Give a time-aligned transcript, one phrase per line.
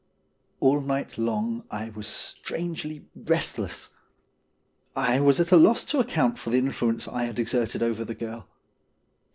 [0.59, 3.91] All night long I was strangely restless.
[4.95, 8.15] I was at a loss to account for the influence I had exerted over the
[8.15, 8.47] girl.